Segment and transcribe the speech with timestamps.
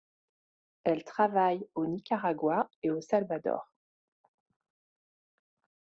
[0.83, 3.71] Elle travaille au Nicaragua et au Salvador.